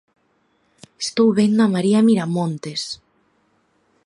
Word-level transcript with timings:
Estou 1.05 1.27
vendo 1.39 1.59
a 1.65 1.71
María 1.75 2.05
Miramontes. 2.07 2.81